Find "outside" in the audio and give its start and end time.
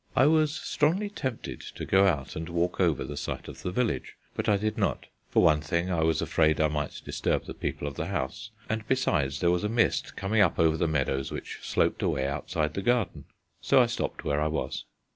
12.25-12.73